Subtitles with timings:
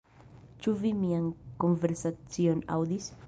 [0.63, 1.27] Ĉu vi mian
[1.65, 3.13] konversacion aŭdis?